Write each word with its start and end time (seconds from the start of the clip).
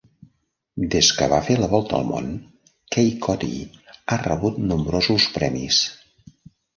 Des 0.93 1.09
que 1.17 1.25
va 1.33 1.41
fer 1.49 1.57
la 1.59 1.67
volta 1.73 1.95
al 1.97 2.07
món, 2.11 2.31
Kay 2.95 3.11
Cottee 3.25 3.91
ha 4.07 4.17
rebut 4.23 4.57
nombrosos 4.73 5.29
premis. 5.37 5.83